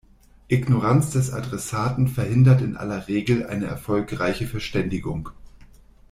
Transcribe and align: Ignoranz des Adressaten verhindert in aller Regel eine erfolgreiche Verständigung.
Ignoranz 0.47 1.11
des 1.11 1.31
Adressaten 1.31 2.07
verhindert 2.07 2.61
in 2.63 2.75
aller 2.75 3.07
Regel 3.07 3.45
eine 3.45 3.65
erfolgreiche 3.67 4.47
Verständigung. 4.47 5.29